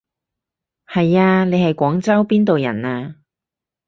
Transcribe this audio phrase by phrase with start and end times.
[0.87, 3.17] 係啊，你係廣州邊度人啊？